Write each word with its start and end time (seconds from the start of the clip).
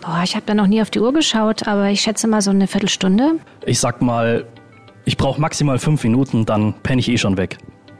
Boah, 0.00 0.20
ich 0.24 0.34
habe 0.34 0.46
da 0.46 0.54
noch 0.54 0.66
nie 0.66 0.82
auf 0.82 0.90
die 0.90 1.00
Uhr 1.00 1.12
geschaut, 1.12 1.66
aber 1.66 1.88
ich 1.88 2.00
schätze 2.00 2.28
mal 2.28 2.42
so 2.42 2.50
eine 2.50 2.66
Viertelstunde. 2.66 3.38
Ich 3.64 3.80
sag 3.80 4.02
mal, 4.02 4.46
ich 5.04 5.16
brauche 5.16 5.40
maximal 5.40 5.78
fünf 5.78 6.04
Minuten, 6.04 6.44
dann 6.44 6.74
penne 6.82 7.00
ich 7.00 7.08
eh 7.08 7.18
schon 7.18 7.36
weg. 7.36 7.58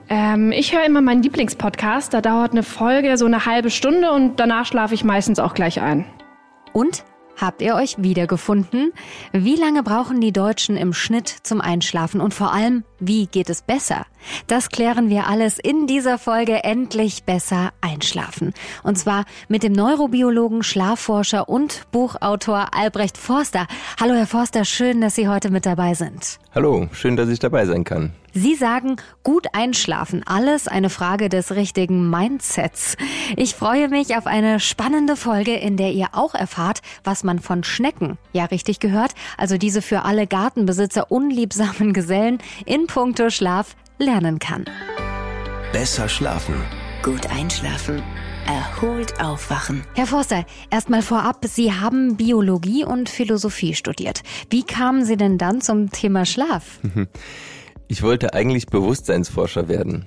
Ähm, 0.09 0.53
ich 0.53 0.74
höre 0.74 0.85
immer 0.85 1.01
meinen 1.01 1.22
Lieblingspodcast. 1.22 2.14
Da 2.14 2.21
dauert 2.21 2.53
eine 2.53 2.62
Folge 2.62 3.17
so 3.17 3.27
eine 3.27 3.46
halbe 3.46 3.71
Stunde 3.71 4.12
und 4.12 4.38
danach 4.38 4.67
schlafe 4.67 4.95
ich 4.95 5.04
meistens 5.04 5.38
auch 5.38 5.54
gleich 5.54 5.80
ein. 5.80 6.04
Und? 6.72 7.04
Habt 7.38 7.60
ihr 7.60 7.74
euch 7.74 8.03
wiedergefunden? 8.03 8.92
Wie 9.33 9.56
lange 9.56 9.83
brauchen 9.83 10.22
die 10.22 10.33
Deutschen 10.33 10.76
im 10.78 10.94
Schnitt 10.94 11.28
zum 11.28 11.60
Einschlafen 11.60 12.22
und 12.22 12.33
vor 12.33 12.51
allem, 12.53 12.83
wie 12.99 13.26
geht 13.26 13.51
es 13.51 13.63
besser? 13.63 14.06
Das 14.47 14.71
klären 14.71 15.08
wir 15.08 15.26
alles 15.26 15.58
in 15.58 15.87
dieser 15.87 16.19
Folge 16.19 16.65
Endlich 16.65 17.24
besser 17.24 17.73
einschlafen. 17.80 18.55
Und 18.83 18.96
zwar 18.98 19.24
mit 19.48 19.62
dem 19.62 19.73
Neurobiologen, 19.73 20.62
Schlafforscher 20.62 21.48
und 21.48 21.82
Buchautor 21.92 22.74
Albrecht 22.74 23.19
Forster. 23.19 23.66
Hallo 24.00 24.14
Herr 24.14 24.27
Forster, 24.27 24.64
schön, 24.64 25.00
dass 25.00 25.14
Sie 25.14 25.28
heute 25.28 25.50
mit 25.50 25.66
dabei 25.66 25.95
sind. 25.95 26.38
Hallo, 26.55 26.88
schön, 26.92 27.16
dass 27.16 27.28
ich 27.28 27.38
dabei 27.38 27.66
sein 27.66 27.84
kann. 27.84 28.12
Sie 28.38 28.55
sagen, 28.55 28.97
gut 29.22 29.47
einschlafen, 29.55 30.22
alles 30.27 30.69
eine 30.69 30.91
Frage 30.91 31.30
des 31.30 31.55
richtigen 31.55 32.10
Mindsets. 32.10 32.98
Ich 33.34 33.55
freue 33.55 33.88
mich 33.88 34.14
auf 34.14 34.27
eine 34.27 34.60
spannende 34.60 35.16
Folge, 35.16 35.55
in 35.55 35.78
der 35.78 35.92
ihr 35.92 36.08
auch 36.12 36.34
erfahrt, 36.34 36.83
was 37.02 37.24
man 37.24 37.38
von 37.38 37.64
Schnecken, 37.64 38.19
ja 38.34 38.44
richtig 38.44 38.78
gehört, 38.78 39.12
also 39.38 39.56
diese 39.56 39.80
für 39.80 40.05
alle 40.05 40.27
Gartenbesitzer 40.27 41.10
unliebsamen 41.10 41.94
Gesellen, 41.94 42.36
in 42.66 42.85
puncto 42.86 43.30
Schlaf 43.30 43.76
lernen 43.98 44.38
kann. 44.38 44.64
Besser 45.72 46.08
schlafen. 46.08 46.54
Gut 47.02 47.27
einschlafen. 47.27 48.02
Erholt 48.46 49.20
aufwachen. 49.20 49.82
Herr 49.94 50.06
Forster, 50.06 50.46
erstmal 50.70 51.02
vorab, 51.02 51.44
Sie 51.46 51.72
haben 51.72 52.16
Biologie 52.16 52.84
und 52.84 53.08
Philosophie 53.08 53.74
studiert. 53.74 54.22
Wie 54.50 54.62
kamen 54.62 55.04
Sie 55.04 55.16
denn 55.16 55.36
dann 55.36 55.61
zum 55.61 55.91
Thema 55.91 56.24
Schlaf? 56.24 56.80
Ich 57.88 58.02
wollte 58.02 58.34
eigentlich 58.34 58.66
Bewusstseinsforscher 58.66 59.68
werden. 59.68 60.06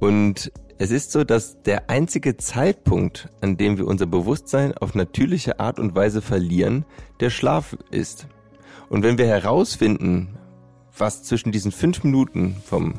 Und 0.00 0.50
es 0.78 0.90
ist 0.90 1.12
so, 1.12 1.24
dass 1.24 1.62
der 1.62 1.90
einzige 1.90 2.36
Zeitpunkt, 2.36 3.28
an 3.40 3.56
dem 3.56 3.78
wir 3.78 3.86
unser 3.86 4.06
Bewusstsein 4.06 4.76
auf 4.76 4.94
natürliche 4.94 5.60
Art 5.60 5.78
und 5.78 5.94
Weise 5.94 6.22
verlieren, 6.22 6.84
der 7.20 7.30
Schlaf 7.30 7.76
ist. 7.90 8.26
Und 8.88 9.02
wenn 9.02 9.18
wir 9.18 9.26
herausfinden, 9.26 10.38
was 11.00 11.22
zwischen 11.22 11.52
diesen 11.52 11.72
fünf 11.72 12.04
Minuten 12.04 12.56
vom 12.64 12.94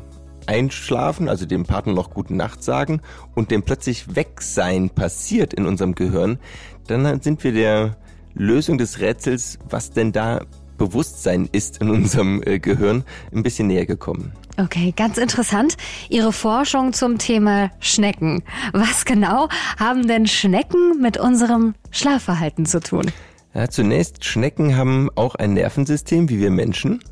Einschlafen, 0.48 1.30
also 1.30 1.46
dem 1.46 1.66
Partner 1.66 1.94
noch 1.94 2.10
gute 2.10 2.36
Nacht 2.36 2.64
sagen, 2.64 3.02
und 3.36 3.52
dem 3.52 3.64
plötzlich 3.64 4.16
Wegsein 4.16 4.90
passiert 4.90 5.54
in 5.54 5.66
unserem 5.66 5.96
Gehirn, 5.96 6.40
dann 6.88 7.22
sind 7.22 7.44
wir 7.44 7.52
der 7.52 7.98
Lösung 8.34 8.78
des 8.78 9.00
Rätsels, 9.00 9.60
was 9.70 9.92
denn 9.92 10.12
da 10.12 10.42
Bewusstsein 10.78 11.48
ist 11.52 11.82
in 11.82 11.90
unserem 11.90 12.42
äh, 12.44 12.58
Gehirn, 12.58 13.04
ein 13.34 13.44
bisschen 13.44 13.68
näher 13.68 13.86
gekommen. 13.86 14.32
Okay, 14.58 14.94
ganz 14.96 15.18
interessant. 15.18 15.78
Ihre 16.10 16.34
Forschung 16.34 16.94
zum 16.94 17.18
Thema 17.18 17.70
Schnecken. 17.80 18.44
Was 18.74 19.06
genau 19.06 19.50
haben 19.78 20.08
denn 20.08 20.26
Schnecken 20.26 21.00
mit 21.02 21.18
unserem 21.18 21.76
Schlafverhalten 21.92 22.66
zu 22.66 22.80
tun? 22.80 23.12
Ja, 23.54 23.70
zunächst, 23.70 24.26
Schnecken 24.26 24.76
haben 24.76 25.10
auch 25.16 25.36
ein 25.36 25.54
Nervensystem 25.54 26.30
wie 26.30 26.40
wir 26.40 26.52
Menschen, 26.52 27.04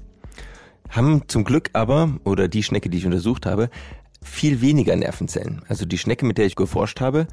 haben 0.97 1.23
zum 1.27 1.43
Glück 1.43 1.69
aber, 1.73 2.17
oder 2.23 2.47
die 2.47 2.63
Schnecke, 2.63 2.89
die 2.89 2.97
ich 2.97 3.05
untersucht 3.05 3.45
habe, 3.45 3.69
viel 4.21 4.61
weniger 4.61 4.95
Nervenzellen. 4.95 5.61
Also 5.67 5.85
die 5.85 5.97
Schnecke, 5.97 6.25
mit 6.25 6.37
der 6.37 6.45
ich 6.45 6.55
geforscht 6.55 6.99
habe, 6.99 7.27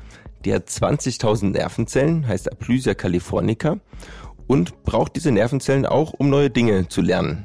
die 0.44 0.54
hat 0.54 0.68
20.000 0.68 1.50
Nervenzellen, 1.50 2.26
heißt 2.26 2.52
Aplysia 2.52 2.94
californica 2.94 3.78
und 4.46 4.84
braucht 4.84 5.16
diese 5.16 5.32
Nervenzellen 5.32 5.86
auch, 5.86 6.12
um 6.12 6.30
neue 6.30 6.50
Dinge 6.50 6.88
zu 6.88 7.00
lernen. 7.00 7.44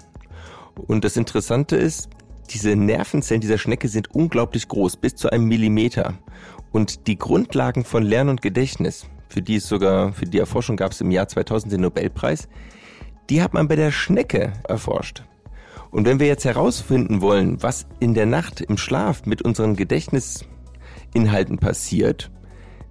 Und 0.75 1.03
das 1.03 1.17
Interessante 1.17 1.75
ist, 1.75 2.09
diese 2.51 2.75
Nervenzellen 2.75 3.41
dieser 3.41 3.57
Schnecke 3.57 3.87
sind 3.87 4.13
unglaublich 4.13 4.67
groß, 4.67 4.97
bis 4.97 5.15
zu 5.15 5.31
einem 5.31 5.45
Millimeter. 5.45 6.15
Und 6.71 7.07
die 7.07 7.17
Grundlagen 7.17 7.85
von 7.85 8.03
Lernen 8.03 8.31
und 8.31 8.41
Gedächtnis, 8.41 9.05
für 9.27 9.41
die 9.41 9.57
es 9.57 9.67
sogar, 9.67 10.13
für 10.13 10.25
die 10.25 10.39
Erforschung 10.39 10.75
gab 10.75 10.91
es 10.91 11.01
im 11.01 11.11
Jahr 11.11 11.27
2000 11.27 11.73
den 11.73 11.81
Nobelpreis, 11.81 12.47
die 13.29 13.41
hat 13.41 13.53
man 13.53 13.67
bei 13.67 13.75
der 13.75 13.91
Schnecke 13.91 14.53
erforscht. 14.67 15.23
Und 15.91 16.05
wenn 16.05 16.19
wir 16.19 16.27
jetzt 16.27 16.45
herausfinden 16.45 17.21
wollen, 17.21 17.61
was 17.61 17.87
in 17.99 18.13
der 18.13 18.25
Nacht 18.25 18.61
im 18.61 18.77
Schlaf 18.77 19.25
mit 19.25 19.41
unseren 19.41 19.75
Gedächtnisinhalten 19.75 21.57
passiert, 21.57 22.29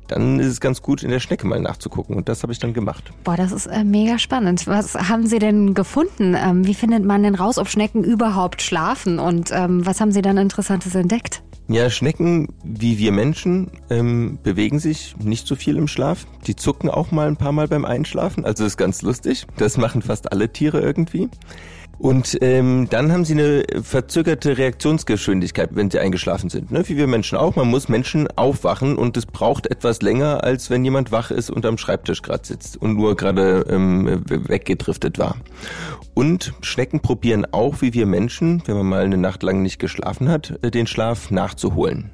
dann 0.09 0.41
ist 0.41 0.49
es 0.49 0.61
ganz 0.61 0.83
gut, 0.83 1.03
in 1.03 1.11
der 1.11 1.21
Schnecke 1.21 1.47
mal 1.47 1.61
nachzugucken. 1.61 2.17
Und 2.17 2.29
das 2.29 2.43
habe 2.43 2.53
ich 2.53 2.59
dann 2.59 2.73
gemacht. 2.73 3.13
Boah, 3.25 3.37
das 3.37 3.53
ist 3.53 3.67
äh, 3.67 3.85
mega 3.85 4.19
spannend. 4.19 4.67
Was 4.67 4.95
haben 4.95 5.27
Sie 5.27 5.39
denn 5.39 5.75
gefunden? 5.75 6.35
Ähm, 6.35 6.67
wie 6.67 6.75
findet 6.75 7.05
man 7.05 7.23
denn 7.23 7.35
raus, 7.35 7.59
ob 7.59 7.69
Schnecken 7.69 8.03
überhaupt 8.03 8.63
schlafen? 8.63 9.19
Und 9.19 9.51
ähm, 9.53 9.85
was 9.87 10.01
haben 10.01 10.11
Sie 10.11 10.23
dann 10.23 10.39
Interessantes 10.39 10.95
entdeckt? 10.95 11.43
Ja, 11.71 11.91
Schnecken, 11.91 12.49
wie 12.65 12.97
wir 12.97 13.13
Menschen, 13.13 13.71
ähm, 13.91 14.39
bewegen 14.43 14.79
sich 14.79 15.15
nicht 15.23 15.47
so 15.47 15.55
viel 15.55 15.77
im 15.77 15.87
Schlaf. 15.87 16.27
Die 16.47 16.57
zucken 16.57 16.89
auch 16.89 17.11
mal 17.11 17.29
ein 17.29 17.37
paar 17.37 17.53
Mal 17.53 17.69
beim 17.69 17.85
Einschlafen. 17.85 18.47
Also 18.47 18.65
ist 18.65 18.79
ganz 18.79 19.03
lustig. 19.03 19.47
Das 19.59 19.77
machen 19.77 20.01
fast 20.01 20.33
alle 20.33 20.51
Tiere 20.51 20.81
irgendwie. 20.81 21.29
Und 21.99 22.39
ähm, 22.43 22.87
dann 22.91 23.11
haben 23.11 23.25
sie 23.25 23.33
eine 23.33 23.65
verzögerte 23.83 24.57
Reaktionsgeschwindigkeit, 24.57 25.71
wenn 25.73 25.91
sie 25.91 25.99
eingeschlafen 25.99 26.49
sind. 26.49 26.71
Ne? 26.71 26.89
Wie 26.89 26.97
wir 26.97 27.09
Menschen 27.09 27.37
auch. 27.37 27.57
Man 27.57 27.69
muss 27.69 27.89
Menschen 27.89 28.29
aufwachen 28.37 28.97
und 28.97 29.17
es 29.17 29.27
braucht 29.27 29.67
etwas 29.67 30.01
länger, 30.01 30.45
als 30.45 30.71
wenn 30.71 30.85
jemand 30.85 31.11
wach 31.11 31.33
ist 31.33 31.51
und 31.51 31.67
am 31.67 31.77
Schreibtisch 31.77 32.23
gerade 32.23 32.47
sitzt 32.47 32.77
und 32.77 32.95
nur 32.95 33.17
gerade 33.17 33.67
ähm, 33.69 34.23
weggedriftet 34.29 35.19
war. 35.19 35.37
Und 36.15 36.55
Schnecken 36.63 37.01
probieren 37.01 37.47
auch, 37.51 37.83
wie 37.83 37.95
wir 37.95 38.07
Menschen, 38.07 38.63
wenn 38.67 38.77
man 38.77 38.87
mal 38.87 39.05
eine 39.05 39.19
Nacht 39.19 39.43
lang 39.43 39.63
nicht 39.63 39.81
geschlafen 39.81 40.29
hat, 40.29 40.57
äh, 40.63 40.71
den 40.71 40.87
Schlaf 40.87 41.33
nachzuholen. 41.33 42.11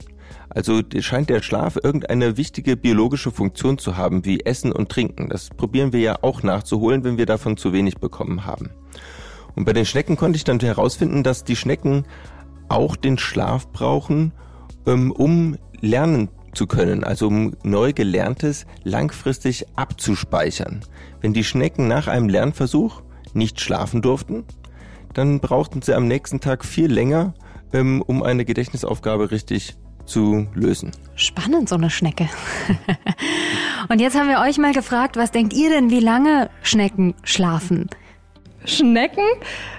Also 0.48 0.80
scheint 1.00 1.30
der 1.30 1.42
Schlaf 1.42 1.76
irgendeine 1.82 2.36
wichtige 2.36 2.76
biologische 2.76 3.32
Funktion 3.32 3.76
zu 3.76 3.96
haben, 3.96 4.24
wie 4.24 4.40
Essen 4.44 4.72
und 4.72 4.88
Trinken. 4.88 5.28
Das 5.28 5.50
probieren 5.50 5.92
wir 5.92 6.00
ja 6.00 6.18
auch 6.22 6.42
nachzuholen, 6.42 7.02
wenn 7.04 7.18
wir 7.18 7.26
davon 7.26 7.56
zu 7.56 7.72
wenig 7.72 7.96
bekommen 7.96 8.46
haben. 8.46 8.70
Und 9.54 9.64
bei 9.64 9.72
den 9.72 9.86
Schnecken 9.86 10.16
konnte 10.16 10.36
ich 10.36 10.44
dann 10.44 10.60
herausfinden, 10.60 11.22
dass 11.22 11.44
die 11.44 11.56
Schnecken 11.56 12.04
auch 12.68 12.96
den 12.96 13.18
Schlaf 13.18 13.68
brauchen, 13.68 14.32
ähm, 14.86 15.12
um 15.12 15.56
lernen 15.80 16.28
zu 16.54 16.66
können, 16.66 17.04
also 17.04 17.26
um 17.26 17.54
neu 17.62 17.92
gelerntes 17.92 18.66
langfristig 18.84 19.66
abzuspeichern. 19.76 20.80
Wenn 21.20 21.32
die 21.32 21.44
Schnecken 21.44 21.88
nach 21.88 22.08
einem 22.08 22.28
Lernversuch 22.28 23.02
nicht 23.32 23.60
schlafen 23.60 24.02
durften, 24.02 24.44
dann 25.12 25.40
brauchten 25.40 25.82
sie 25.82 25.94
am 25.94 26.08
nächsten 26.08 26.40
Tag 26.40 26.64
viel 26.64 26.92
länger, 26.92 27.34
ähm, 27.72 28.02
um 28.02 28.22
eine 28.22 28.44
Gedächtnisaufgabe 28.44 29.30
richtig 29.30 29.76
zu 30.06 30.46
lösen. 30.54 30.92
Spannend, 31.14 31.68
so 31.68 31.76
eine 31.76 31.90
Schnecke. 31.90 32.28
Und 33.88 34.00
jetzt 34.00 34.18
haben 34.18 34.28
wir 34.28 34.40
euch 34.40 34.58
mal 34.58 34.72
gefragt, 34.72 35.16
was 35.16 35.30
denkt 35.30 35.52
ihr 35.52 35.70
denn, 35.70 35.90
wie 35.90 36.00
lange 36.00 36.50
Schnecken 36.62 37.14
schlafen? 37.22 37.88
Schnecken? 38.64 39.24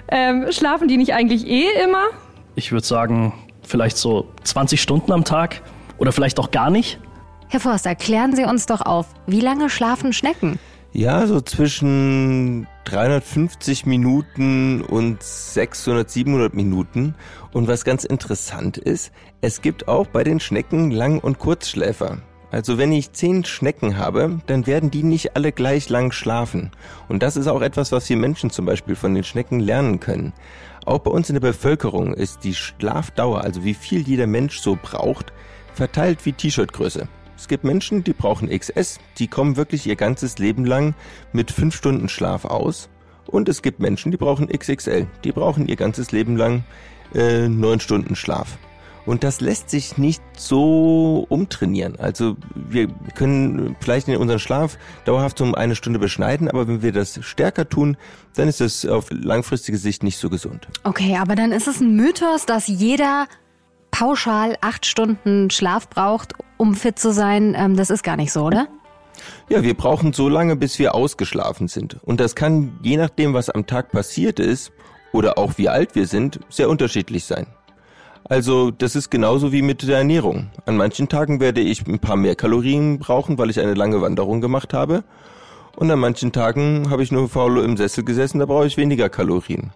Ähm, 0.08 0.46
schlafen 0.50 0.88
die 0.88 0.96
nicht 0.96 1.14
eigentlich 1.14 1.46
eh 1.46 1.66
immer? 1.82 2.06
Ich 2.54 2.72
würde 2.72 2.86
sagen, 2.86 3.32
vielleicht 3.62 3.96
so 3.96 4.28
20 4.44 4.80
Stunden 4.80 5.12
am 5.12 5.24
Tag 5.24 5.62
oder 5.98 6.12
vielleicht 6.12 6.38
auch 6.38 6.50
gar 6.50 6.70
nicht. 6.70 7.00
Herr 7.48 7.60
Forster, 7.60 7.94
klären 7.94 8.34
Sie 8.34 8.44
uns 8.44 8.66
doch 8.66 8.80
auf, 8.80 9.06
wie 9.26 9.40
lange 9.40 9.70
schlafen 9.70 10.12
Schnecken? 10.12 10.58
Ja, 10.92 11.26
so 11.26 11.40
zwischen 11.40 12.66
350 12.84 13.84
Minuten 13.86 14.80
und 14.80 15.22
600, 15.22 16.08
700 16.08 16.54
Minuten. 16.54 17.14
Und 17.52 17.68
was 17.68 17.84
ganz 17.84 18.04
interessant 18.04 18.78
ist, 18.78 19.12
es 19.42 19.60
gibt 19.60 19.88
auch 19.88 20.06
bei 20.06 20.24
den 20.24 20.40
Schnecken 20.40 20.90
Lang- 20.90 21.18
und 21.18 21.38
Kurzschläfer. 21.38 22.18
Also 22.56 22.78
wenn 22.78 22.90
ich 22.90 23.12
zehn 23.12 23.44
Schnecken 23.44 23.98
habe, 23.98 24.40
dann 24.46 24.66
werden 24.66 24.90
die 24.90 25.02
nicht 25.02 25.36
alle 25.36 25.52
gleich 25.52 25.90
lang 25.90 26.10
schlafen. 26.10 26.70
Und 27.06 27.22
das 27.22 27.36
ist 27.36 27.48
auch 27.48 27.60
etwas, 27.60 27.92
was 27.92 28.08
wir 28.08 28.16
Menschen 28.16 28.48
zum 28.48 28.64
Beispiel 28.64 28.96
von 28.96 29.14
den 29.14 29.24
Schnecken 29.24 29.60
lernen 29.60 30.00
können. 30.00 30.32
Auch 30.86 31.00
bei 31.00 31.10
uns 31.10 31.28
in 31.28 31.34
der 31.34 31.42
Bevölkerung 31.42 32.14
ist 32.14 32.44
die 32.44 32.54
Schlafdauer, 32.54 33.42
also 33.42 33.62
wie 33.62 33.74
viel 33.74 34.08
jeder 34.08 34.26
Mensch 34.26 34.58
so 34.58 34.78
braucht, 34.80 35.34
verteilt 35.74 36.24
wie 36.24 36.32
T-Shirt-Größe. 36.32 37.06
Es 37.36 37.46
gibt 37.46 37.64
Menschen, 37.64 38.04
die 38.04 38.14
brauchen 38.14 38.48
XS, 38.48 39.00
die 39.18 39.28
kommen 39.28 39.58
wirklich 39.58 39.86
ihr 39.86 39.96
ganzes 39.96 40.38
Leben 40.38 40.64
lang 40.64 40.94
mit 41.34 41.50
fünf 41.50 41.76
Stunden 41.76 42.08
Schlaf 42.08 42.46
aus. 42.46 42.88
Und 43.26 43.50
es 43.50 43.60
gibt 43.60 43.80
Menschen, 43.80 44.12
die 44.12 44.16
brauchen 44.16 44.48
XXL, 44.48 45.06
die 45.24 45.32
brauchen 45.32 45.68
ihr 45.68 45.76
ganzes 45.76 46.10
Leben 46.10 46.38
lang 46.38 46.64
äh, 47.14 47.50
neun 47.50 47.80
Stunden 47.80 48.16
Schlaf. 48.16 48.56
Und 49.06 49.22
das 49.22 49.40
lässt 49.40 49.70
sich 49.70 49.96
nicht 49.96 50.22
so 50.36 51.24
umtrainieren. 51.28 51.98
Also 51.98 52.36
wir 52.54 52.88
können 53.14 53.76
vielleicht 53.80 54.08
in 54.08 54.16
unseren 54.16 54.40
Schlaf 54.40 54.76
dauerhaft 55.04 55.40
um 55.40 55.54
eine 55.54 55.76
Stunde 55.76 55.98
beschneiden, 55.98 56.50
aber 56.50 56.66
wenn 56.66 56.82
wir 56.82 56.92
das 56.92 57.20
stärker 57.22 57.68
tun, 57.68 57.96
dann 58.34 58.48
ist 58.48 58.60
das 58.60 58.84
auf 58.84 59.06
langfristige 59.10 59.78
Sicht 59.78 60.02
nicht 60.02 60.18
so 60.18 60.28
gesund. 60.28 60.66
Okay, 60.82 61.16
aber 61.16 61.36
dann 61.36 61.52
ist 61.52 61.68
es 61.68 61.80
ein 61.80 61.94
Mythos, 61.94 62.46
dass 62.46 62.66
jeder 62.66 63.28
pauschal 63.92 64.56
acht 64.60 64.84
Stunden 64.84 65.50
Schlaf 65.50 65.88
braucht, 65.88 66.34
um 66.56 66.74
fit 66.74 66.98
zu 66.98 67.12
sein. 67.12 67.54
Ähm, 67.56 67.76
das 67.76 67.90
ist 67.90 68.02
gar 68.02 68.16
nicht 68.16 68.32
so, 68.32 68.42
oder? 68.42 68.68
Ja, 69.48 69.62
wir 69.62 69.74
brauchen 69.74 70.12
so 70.12 70.28
lange, 70.28 70.56
bis 70.56 70.78
wir 70.78 70.94
ausgeschlafen 70.94 71.68
sind. 71.68 71.98
Und 72.02 72.20
das 72.20 72.34
kann, 72.34 72.78
je 72.82 72.96
nachdem, 72.96 73.32
was 73.32 73.48
am 73.48 73.66
Tag 73.66 73.92
passiert 73.92 74.38
ist 74.40 74.72
oder 75.12 75.38
auch 75.38 75.56
wie 75.56 75.68
alt 75.68 75.94
wir 75.94 76.06
sind, 76.06 76.40
sehr 76.50 76.68
unterschiedlich 76.68 77.24
sein. 77.24 77.46
Also 78.28 78.72
das 78.72 78.96
ist 78.96 79.10
genauso 79.10 79.52
wie 79.52 79.62
mit 79.62 79.86
der 79.86 79.98
Ernährung. 79.98 80.48
An 80.64 80.76
manchen 80.76 81.08
Tagen 81.08 81.38
werde 81.38 81.60
ich 81.60 81.86
ein 81.86 82.00
paar 82.00 82.16
mehr 82.16 82.34
Kalorien 82.34 82.98
brauchen, 82.98 83.38
weil 83.38 83.50
ich 83.50 83.60
eine 83.60 83.74
lange 83.74 84.00
Wanderung 84.00 84.40
gemacht 84.40 84.74
habe. 84.74 85.04
Und 85.76 85.90
an 85.90 86.00
manchen 86.00 86.32
Tagen 86.32 86.90
habe 86.90 87.02
ich 87.02 87.12
nur 87.12 87.28
faul 87.28 87.58
im 87.58 87.76
Sessel 87.76 88.04
gesessen, 88.04 88.38
da 88.40 88.46
brauche 88.46 88.66
ich 88.66 88.76
weniger 88.76 89.08
Kalorien. 89.08 89.70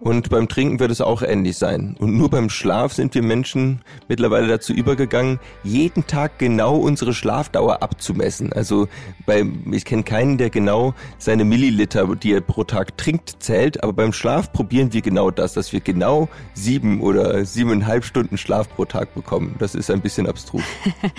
Und 0.00 0.30
beim 0.30 0.48
Trinken 0.48 0.80
wird 0.80 0.90
es 0.90 1.02
auch 1.02 1.20
ähnlich 1.20 1.58
sein. 1.58 1.94
Und 1.98 2.16
nur 2.16 2.30
beim 2.30 2.48
Schlaf 2.48 2.94
sind 2.94 3.14
wir 3.14 3.22
Menschen 3.22 3.82
mittlerweile 4.08 4.48
dazu 4.48 4.72
übergegangen, 4.72 5.38
jeden 5.62 6.06
Tag 6.06 6.38
genau 6.38 6.76
unsere 6.76 7.12
Schlafdauer 7.12 7.82
abzumessen. 7.82 8.50
Also 8.54 8.88
bei, 9.26 9.44
ich 9.70 9.84
kenne 9.84 10.02
keinen, 10.02 10.38
der 10.38 10.48
genau 10.48 10.94
seine 11.18 11.44
Milliliter, 11.44 12.16
die 12.16 12.32
er 12.32 12.40
pro 12.40 12.64
Tag 12.64 12.96
trinkt, 12.96 13.42
zählt. 13.42 13.82
Aber 13.82 13.92
beim 13.92 14.14
Schlaf 14.14 14.52
probieren 14.54 14.94
wir 14.94 15.02
genau 15.02 15.30
das, 15.30 15.52
dass 15.52 15.70
wir 15.70 15.80
genau 15.80 16.30
sieben 16.54 17.02
oder 17.02 17.44
siebeneinhalb 17.44 18.06
Stunden 18.06 18.38
Schlaf 18.38 18.74
pro 18.74 18.86
Tag 18.86 19.14
bekommen. 19.14 19.56
Das 19.58 19.74
ist 19.74 19.90
ein 19.90 20.00
bisschen 20.00 20.26
abstrus. 20.26 20.62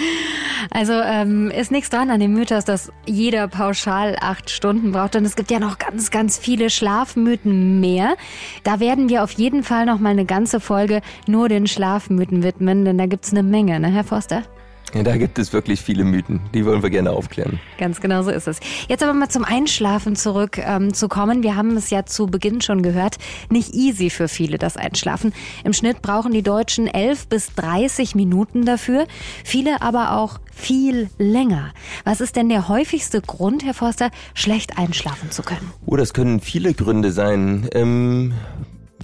also 0.71 0.93
ähm, 0.93 1.51
ist 1.51 1.71
nichts 1.71 1.91
dran 1.91 2.09
an 2.09 2.19
dem 2.19 2.33
Mythos, 2.33 2.65
dass 2.65 2.91
jeder 3.05 3.47
pauschal 3.47 4.17
acht 4.19 4.49
Stunden 4.49 4.91
braucht. 4.91 5.15
Und 5.15 5.25
es 5.25 5.35
gibt 5.35 5.51
ja 5.51 5.59
noch 5.59 5.77
ganz, 5.77 6.09
ganz 6.09 6.39
viele 6.39 6.71
Schlafmythen 6.71 7.79
mehr. 7.79 8.15
Da 8.63 8.70
werden 8.79 9.09
wir 9.09 9.23
auf 9.23 9.31
jeden 9.31 9.63
Fall 9.63 9.85
noch 9.85 9.99
mal 9.99 10.09
eine 10.09 10.25
ganze 10.25 10.59
Folge 10.59 11.01
nur 11.27 11.49
den 11.49 11.67
Schlafmythen 11.67 12.43
widmen, 12.43 12.85
denn 12.85 12.97
da 12.97 13.05
gibt 13.05 13.25
es 13.25 13.31
eine 13.31 13.43
Menge, 13.43 13.79
ne, 13.79 13.89
Herr 13.89 14.03
Forster? 14.03 14.43
Ja, 14.93 15.03
da 15.03 15.15
gibt 15.15 15.39
es 15.39 15.53
wirklich 15.53 15.81
viele 15.81 16.03
Mythen. 16.03 16.41
Die 16.53 16.65
wollen 16.65 16.83
wir 16.83 16.89
gerne 16.89 17.11
aufklären. 17.11 17.59
Ganz 17.77 18.01
genau 18.01 18.23
so 18.23 18.29
ist 18.29 18.47
es. 18.47 18.59
Jetzt 18.89 19.01
aber 19.03 19.13
mal 19.13 19.29
zum 19.29 19.45
Einschlafen 19.45 20.17
zurück 20.17 20.57
ähm, 20.57 20.93
zu 20.93 21.07
kommen. 21.07 21.43
Wir 21.43 21.55
haben 21.55 21.77
es 21.77 21.89
ja 21.89 22.05
zu 22.05 22.27
Beginn 22.27 22.59
schon 22.59 22.81
gehört. 22.81 23.17
Nicht 23.49 23.73
easy 23.73 24.09
für 24.09 24.27
viele, 24.27 24.57
das 24.57 24.75
Einschlafen. 24.75 25.33
Im 25.63 25.71
Schnitt 25.71 26.01
brauchen 26.01 26.33
die 26.33 26.43
Deutschen 26.43 26.87
11 26.87 27.27
bis 27.27 27.53
30 27.55 28.15
Minuten 28.15 28.65
dafür. 28.65 29.07
Viele 29.45 29.81
aber 29.81 30.17
auch 30.17 30.39
viel 30.53 31.09
länger. 31.17 31.71
Was 32.03 32.19
ist 32.19 32.35
denn 32.35 32.49
der 32.49 32.67
häufigste 32.67 33.21
Grund, 33.21 33.63
Herr 33.63 33.73
Forster, 33.73 34.11
schlecht 34.33 34.77
einschlafen 34.77 35.31
zu 35.31 35.41
können? 35.41 35.71
Oh, 35.85 35.95
das 35.95 36.13
können 36.13 36.41
viele 36.41 36.73
Gründe 36.73 37.13
sein. 37.13 37.69
Ähm, 37.73 38.33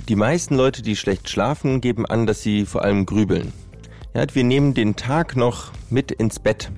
die 0.09 0.15
meisten 0.15 0.55
Leute, 0.55 0.81
die 0.81 0.95
schlecht 0.95 1.29
schlafen, 1.29 1.79
geben 1.79 2.05
an, 2.05 2.27
dass 2.27 2.41
sie 2.41 2.65
vor 2.65 2.83
allem 2.83 3.05
grübeln. 3.05 3.53
Ja, 4.17 4.25
wir 4.33 4.43
nehmen 4.43 4.73
den 4.73 4.95
Tag 4.95 5.35
noch 5.35 5.71
mit 5.91 6.11
ins 6.11 6.39
Bett. 6.39 6.71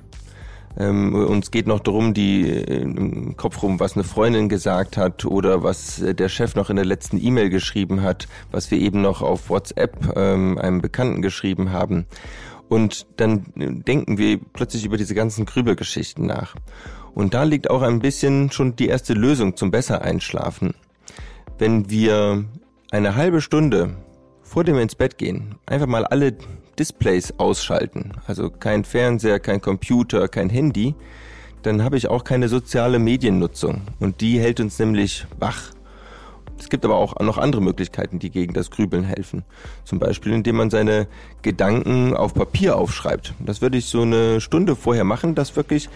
Ähm, 0.78 1.14
uns 1.14 1.50
geht 1.50 1.66
noch 1.66 1.80
darum, 1.80 2.12
die 2.12 2.46
äh, 2.46 2.82
im 2.82 3.34
Kopf 3.38 3.62
rum, 3.62 3.80
was 3.80 3.94
eine 3.94 4.04
Freundin 4.04 4.50
gesagt 4.50 4.98
hat 4.98 5.24
oder 5.24 5.62
was 5.62 6.02
äh, 6.02 6.14
der 6.14 6.28
Chef 6.28 6.54
noch 6.54 6.68
in 6.68 6.76
der 6.76 6.84
letzten 6.84 7.16
E-Mail 7.16 7.48
geschrieben 7.48 8.02
hat, 8.02 8.28
was 8.50 8.70
wir 8.70 8.78
eben 8.78 9.00
noch 9.00 9.22
auf 9.22 9.48
WhatsApp 9.48 10.12
ähm, 10.16 10.58
einem 10.58 10.82
Bekannten 10.82 11.22
geschrieben 11.22 11.72
haben. 11.72 12.04
Und 12.68 13.06
dann 13.16 13.46
denken 13.56 14.18
wir 14.18 14.38
plötzlich 14.52 14.84
über 14.84 14.98
diese 14.98 15.14
ganzen 15.14 15.46
Grübelgeschichten 15.46 16.26
nach. 16.26 16.56
Und 17.14 17.32
da 17.32 17.44
liegt 17.44 17.70
auch 17.70 17.80
ein 17.80 18.00
bisschen 18.00 18.52
schon 18.52 18.76
die 18.76 18.88
erste 18.88 19.14
Lösung 19.14 19.56
zum 19.56 19.70
besser 19.70 20.02
einschlafen. 20.02 20.74
Wenn 21.56 21.88
wir 21.88 22.44
eine 22.90 23.14
halbe 23.14 23.40
Stunde 23.40 23.96
vor 24.42 24.62
dem 24.62 24.76
ins 24.78 24.94
Bett 24.94 25.16
gehen 25.16 25.54
einfach 25.64 25.86
mal 25.86 26.04
alle 26.04 26.36
Displays 26.80 27.34
ausschalten, 27.36 28.12
also 28.26 28.48
kein 28.48 28.84
Fernseher, 28.84 29.38
kein 29.38 29.60
Computer, 29.60 30.28
kein 30.28 30.48
Handy, 30.48 30.94
dann 31.62 31.84
habe 31.84 31.98
ich 31.98 32.08
auch 32.08 32.24
keine 32.24 32.48
soziale 32.48 32.98
Mediennutzung 32.98 33.82
und 34.00 34.22
die 34.22 34.40
hält 34.40 34.60
uns 34.60 34.78
nämlich 34.78 35.26
wach 35.38 35.72
es 36.60 36.68
gibt 36.68 36.84
aber 36.84 36.96
auch 36.96 37.18
noch 37.20 37.38
andere 37.38 37.62
Möglichkeiten, 37.62 38.18
die 38.18 38.30
gegen 38.30 38.52
das 38.52 38.70
Grübeln 38.70 39.02
helfen. 39.02 39.44
Zum 39.84 39.98
Beispiel, 39.98 40.32
indem 40.32 40.56
man 40.56 40.68
seine 40.68 41.08
Gedanken 41.40 42.14
auf 42.14 42.34
Papier 42.34 42.76
aufschreibt. 42.76 43.32
Das 43.40 43.62
würde 43.62 43.78
ich 43.78 43.86
so 43.86 44.02
eine 44.02 44.42
Stunde 44.42 44.76
vorher 44.76 45.04
machen, 45.04 45.34
das 45.34 45.56
wirklich 45.56 45.88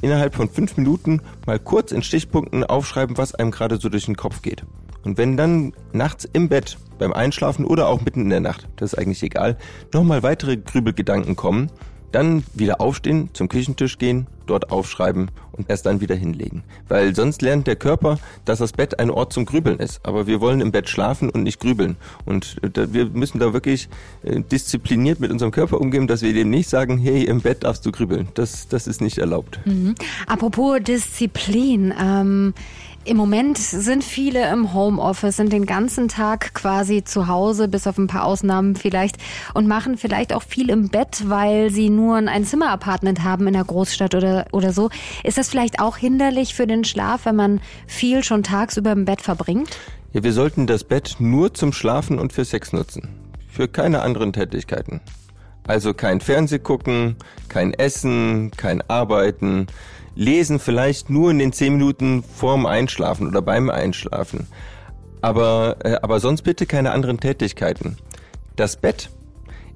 innerhalb 0.00 0.34
von 0.34 0.48
fünf 0.48 0.76
Minuten 0.76 1.22
mal 1.46 1.60
kurz 1.60 1.92
in 1.92 2.02
Stichpunkten 2.02 2.64
aufschreiben, 2.64 3.16
was 3.16 3.34
einem 3.34 3.52
gerade 3.52 3.78
so 3.78 3.88
durch 3.88 4.06
den 4.06 4.16
Kopf 4.16 4.42
geht. 4.42 4.64
Und 5.04 5.18
wenn 5.18 5.36
dann 5.36 5.72
nachts 5.92 6.28
im 6.32 6.48
Bett, 6.48 6.78
beim 6.98 7.12
Einschlafen 7.12 7.64
oder 7.64 7.88
auch 7.88 8.00
mitten 8.02 8.22
in 8.22 8.30
der 8.30 8.40
Nacht, 8.40 8.68
das 8.76 8.92
ist 8.92 8.98
eigentlich 8.98 9.22
egal, 9.22 9.56
nochmal 9.92 10.22
weitere 10.22 10.56
Grübelgedanken 10.56 11.36
kommen, 11.36 11.70
dann 12.12 12.44
wieder 12.54 12.80
aufstehen, 12.80 13.30
zum 13.32 13.48
Küchentisch 13.48 13.98
gehen, 13.98 14.26
dort 14.46 14.70
aufschreiben 14.70 15.30
und 15.52 15.70
erst 15.70 15.86
dann 15.86 16.00
wieder 16.00 16.14
hinlegen. 16.14 16.62
Weil 16.88 17.14
sonst 17.14 17.42
lernt 17.42 17.66
der 17.66 17.76
Körper, 17.76 18.18
dass 18.44 18.58
das 18.58 18.72
Bett 18.72 18.98
ein 18.98 19.10
Ort 19.10 19.32
zum 19.32 19.46
Grübeln 19.46 19.78
ist. 19.78 20.04
Aber 20.04 20.26
wir 20.26 20.40
wollen 20.40 20.60
im 20.60 20.72
Bett 20.72 20.88
schlafen 20.88 21.30
und 21.30 21.42
nicht 21.42 21.60
grübeln. 21.60 21.96
Und 22.24 22.58
äh, 22.62 22.92
wir 22.92 23.06
müssen 23.06 23.38
da 23.38 23.52
wirklich 23.52 23.88
äh, 24.22 24.40
diszipliniert 24.40 25.20
mit 25.20 25.30
unserem 25.30 25.52
Körper 25.52 25.80
umgehen, 25.80 26.06
dass 26.06 26.22
wir 26.22 26.32
dem 26.32 26.50
nicht 26.50 26.68
sagen, 26.68 26.98
hey, 26.98 27.24
im 27.24 27.40
Bett 27.40 27.64
darfst 27.64 27.86
du 27.86 27.92
grübeln. 27.92 28.28
Das, 28.34 28.68
das 28.68 28.86
ist 28.86 29.00
nicht 29.00 29.18
erlaubt. 29.18 29.60
Mhm. 29.64 29.94
Apropos 30.26 30.80
Disziplin. 30.82 31.94
Ähm 31.98 32.54
im 33.04 33.16
Moment 33.16 33.58
sind 33.58 34.04
viele 34.04 34.50
im 34.52 34.72
Homeoffice, 34.72 35.36
sind 35.36 35.52
den 35.52 35.66
ganzen 35.66 36.08
Tag 36.08 36.54
quasi 36.54 37.02
zu 37.02 37.26
Hause, 37.26 37.68
bis 37.68 37.86
auf 37.86 37.98
ein 37.98 38.06
paar 38.06 38.24
Ausnahmen 38.24 38.76
vielleicht, 38.76 39.16
und 39.54 39.66
machen 39.66 39.98
vielleicht 39.98 40.32
auch 40.32 40.42
viel 40.42 40.70
im 40.70 40.88
Bett, 40.88 41.24
weil 41.26 41.70
sie 41.70 41.90
nur 41.90 42.16
ein 42.16 42.44
Zimmerapartment 42.44 43.24
haben 43.24 43.46
in 43.46 43.54
der 43.54 43.64
Großstadt 43.64 44.14
oder, 44.14 44.46
oder 44.52 44.72
so. 44.72 44.90
Ist 45.24 45.38
das 45.38 45.48
vielleicht 45.48 45.80
auch 45.80 45.96
hinderlich 45.96 46.54
für 46.54 46.66
den 46.66 46.84
Schlaf, 46.84 47.24
wenn 47.24 47.36
man 47.36 47.60
viel 47.86 48.22
schon 48.22 48.42
tagsüber 48.42 48.92
im 48.92 49.04
Bett 49.04 49.20
verbringt? 49.20 49.76
Ja, 50.12 50.22
wir 50.22 50.32
sollten 50.32 50.66
das 50.66 50.84
Bett 50.84 51.16
nur 51.18 51.54
zum 51.54 51.72
Schlafen 51.72 52.18
und 52.18 52.32
für 52.32 52.44
Sex 52.44 52.72
nutzen. 52.72 53.08
Für 53.48 53.66
keine 53.66 54.02
anderen 54.02 54.32
Tätigkeiten. 54.32 55.00
Also 55.66 55.94
kein 55.94 56.20
Fernseh 56.20 56.58
gucken, 56.58 57.16
kein 57.48 57.72
Essen, 57.72 58.50
kein 58.56 58.82
Arbeiten, 58.88 59.68
Lesen 60.14 60.58
vielleicht 60.58 61.10
nur 61.10 61.30
in 61.30 61.38
den 61.38 61.52
zehn 61.52 61.74
Minuten 61.74 62.22
vorm 62.22 62.66
Einschlafen 62.66 63.28
oder 63.28 63.42
beim 63.42 63.70
Einschlafen. 63.70 64.46
Aber, 65.20 65.76
äh, 65.84 65.96
aber 66.02 66.20
sonst 66.20 66.42
bitte 66.42 66.66
keine 66.66 66.92
anderen 66.92 67.20
Tätigkeiten. 67.20 67.96
Das 68.56 68.76
Bett 68.76 69.10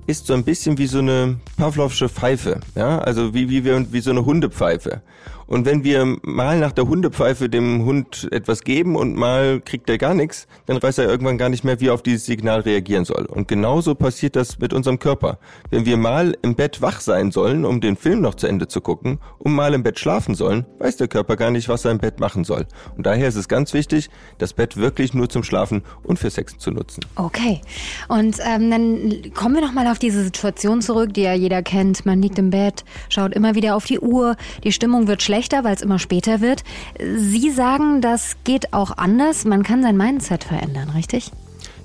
ist 0.06 0.26
so 0.26 0.34
ein 0.34 0.44
bisschen 0.44 0.78
wie 0.78 0.86
so 0.86 0.98
eine 0.98 1.36
Pavlovsche 1.56 2.08
Pfeife, 2.08 2.60
ja, 2.74 2.98
also 2.98 3.34
wie, 3.34 3.48
wie, 3.48 3.64
wie, 3.64 3.92
wie 3.92 4.00
so 4.00 4.10
eine 4.10 4.24
Hundepfeife. 4.24 5.02
Und 5.46 5.64
wenn 5.64 5.84
wir 5.84 6.16
mal 6.22 6.58
nach 6.58 6.72
der 6.72 6.88
Hundepfeife 6.88 7.48
dem 7.48 7.84
Hund 7.84 8.28
etwas 8.32 8.62
geben 8.62 8.96
und 8.96 9.14
mal 9.14 9.60
kriegt 9.60 9.88
er 9.88 9.98
gar 9.98 10.14
nichts, 10.14 10.46
dann 10.66 10.82
weiß 10.82 10.98
er 10.98 11.08
irgendwann 11.08 11.38
gar 11.38 11.48
nicht 11.48 11.64
mehr, 11.64 11.80
wie 11.80 11.88
er 11.88 11.94
auf 11.94 12.02
dieses 12.02 12.26
Signal 12.26 12.60
reagieren 12.60 13.04
soll. 13.04 13.26
Und 13.26 13.46
genauso 13.46 13.94
passiert 13.94 14.34
das 14.34 14.58
mit 14.58 14.72
unserem 14.72 14.98
Körper. 14.98 15.38
Wenn 15.70 15.86
wir 15.86 15.96
mal 15.96 16.36
im 16.42 16.56
Bett 16.56 16.82
wach 16.82 17.00
sein 17.00 17.30
sollen, 17.30 17.64
um 17.64 17.80
den 17.80 17.96
Film 17.96 18.20
noch 18.20 18.34
zu 18.34 18.46
Ende 18.46 18.66
zu 18.66 18.80
gucken, 18.80 19.20
und 19.38 19.52
mal 19.52 19.74
im 19.74 19.82
Bett 19.82 19.98
schlafen 19.98 20.34
sollen, 20.34 20.66
weiß 20.78 20.96
der 20.96 21.08
Körper 21.08 21.36
gar 21.36 21.50
nicht, 21.50 21.68
was 21.68 21.84
er 21.84 21.92
im 21.92 21.98
Bett 21.98 22.18
machen 22.18 22.42
soll. 22.42 22.66
Und 22.96 23.06
daher 23.06 23.28
ist 23.28 23.36
es 23.36 23.48
ganz 23.48 23.72
wichtig, 23.72 24.10
das 24.38 24.52
Bett 24.52 24.76
wirklich 24.76 25.14
nur 25.14 25.28
zum 25.28 25.44
Schlafen 25.44 25.82
und 26.02 26.18
für 26.18 26.30
Sex 26.30 26.58
zu 26.58 26.72
nutzen. 26.72 27.00
Okay. 27.14 27.60
Und 28.08 28.38
ähm, 28.44 28.70
dann 28.70 29.32
kommen 29.34 29.54
wir 29.54 29.62
noch 29.62 29.72
mal 29.72 29.86
auf 29.86 29.98
diese 29.98 30.24
Situation 30.24 30.82
zurück, 30.82 31.14
die 31.14 31.22
ja 31.22 31.34
jeder 31.34 31.62
kennt. 31.62 32.04
Man 32.04 32.20
liegt 32.20 32.38
im 32.38 32.50
Bett, 32.50 32.84
schaut 33.08 33.32
immer 33.32 33.54
wieder 33.54 33.76
auf 33.76 33.84
die 33.84 34.00
Uhr, 34.00 34.36
die 34.64 34.72
Stimmung 34.72 35.06
wird 35.06 35.22
schlecht 35.22 35.35
schlechter, 35.36 35.64
weil 35.64 35.74
es 35.74 35.82
immer 35.82 35.98
später 35.98 36.40
wird. 36.40 36.64
Sie 36.98 37.50
sagen, 37.50 38.00
das 38.00 38.36
geht 38.44 38.72
auch 38.72 38.96
anders. 38.96 39.44
Man 39.44 39.62
kann 39.62 39.82
sein 39.82 39.96
Mindset 39.96 40.44
verändern, 40.44 40.90
richtig? 40.90 41.30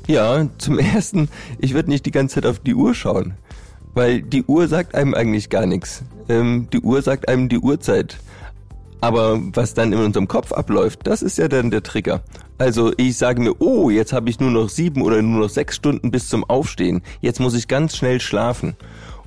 Ja, 0.07 0.47
zum 0.57 0.79
Ersten, 0.95 1.27
ich 1.59 1.73
würde 1.73 1.89
nicht 1.89 2.05
die 2.05 2.11
ganze 2.11 2.35
Zeit 2.35 2.45
auf 2.45 2.59
die 2.59 2.73
Uhr 2.73 2.93
schauen, 2.93 3.33
weil 3.93 4.21
die 4.21 4.43
Uhr 4.43 4.69
sagt 4.69 4.95
einem 4.95 5.13
eigentlich 5.13 5.49
gar 5.49 5.65
nichts. 5.65 6.03
Ähm, 6.29 6.67
die 6.71 6.79
Uhr 6.79 7.01
sagt 7.01 7.27
einem 7.27 7.49
die 7.49 7.59
Uhrzeit. 7.59 8.17
Aber 9.01 9.41
was 9.53 9.73
dann 9.73 9.91
in 9.91 9.99
unserem 9.99 10.29
Kopf 10.29 10.53
abläuft, 10.53 11.01
das 11.03 11.21
ist 11.21 11.37
ja 11.37 11.47
dann 11.49 11.71
der 11.71 11.83
Trigger. 11.83 12.21
Also 12.57 12.93
ich 12.95 13.17
sage 13.17 13.41
mir, 13.41 13.59
oh, 13.59 13.89
jetzt 13.89 14.13
habe 14.13 14.29
ich 14.29 14.39
nur 14.39 14.51
noch 14.51 14.69
sieben 14.69 15.01
oder 15.01 15.21
nur 15.21 15.41
noch 15.41 15.49
sechs 15.49 15.75
Stunden 15.75 16.11
bis 16.11 16.29
zum 16.29 16.45
Aufstehen. 16.45 17.01
Jetzt 17.19 17.39
muss 17.41 17.55
ich 17.55 17.67
ganz 17.67 17.97
schnell 17.97 18.21
schlafen. 18.21 18.75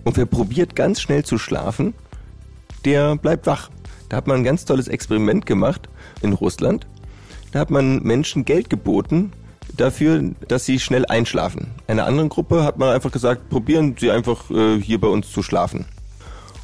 Und 0.05 0.17
wer 0.17 0.27
probiert 0.27 0.77
ganz 0.77 1.01
schnell 1.01 1.25
zu 1.25 1.37
schlafen, 1.37 1.93
der 2.85 3.17
bleibt 3.17 3.47
wach. 3.47 3.69
Da 4.15 4.19
hat 4.19 4.29
man 4.29 4.37
ein 4.37 4.45
ganz 4.45 4.65
tolles 4.65 4.87
Experiment 4.87 5.45
gemacht 5.45 5.89
in 6.23 6.35
Russland. 6.35 6.87
Da 7.51 7.59
hat 7.59 7.71
man 7.71 8.01
Menschen 8.05 8.45
Geld 8.45 8.71
geboten 8.71 9.33
dafür, 9.77 10.23
dass 10.47 10.65
sie 10.65 10.79
schnell 10.79 11.05
einschlafen. 11.05 11.73
Einer 11.89 12.07
anderen 12.07 12.29
Gruppe 12.29 12.63
hat 12.63 12.79
man 12.79 12.91
einfach 12.91 13.11
gesagt, 13.11 13.49
probieren 13.49 13.97
Sie 13.99 14.13
einfach 14.13 14.49
äh, 14.53 14.81
hier 14.81 15.01
bei 15.01 15.09
uns 15.09 15.33
zu 15.33 15.43
schlafen. 15.43 15.87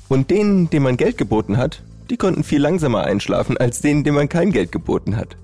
Und 0.09 0.31
denen, 0.31 0.71
denen 0.71 0.85
man 0.85 0.97
Geld 0.97 1.19
geboten 1.19 1.57
hat, 1.57 1.83
die 2.09 2.17
konnten 2.17 2.45
viel 2.45 2.61
langsamer 2.61 3.03
einschlafen 3.03 3.57
als 3.57 3.81
denen, 3.81 4.05
denen 4.05 4.15
man 4.15 4.29
kein 4.29 4.53
Geld 4.53 4.71
geboten 4.71 5.17
hat. 5.17 5.37